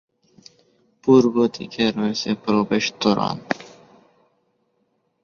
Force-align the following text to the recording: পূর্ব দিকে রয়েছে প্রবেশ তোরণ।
পূর্ব 1.03 1.35
দিকে 1.55 1.83
রয়েছে 1.97 2.29
প্রবেশ 2.45 2.85
তোরণ। 3.01 3.37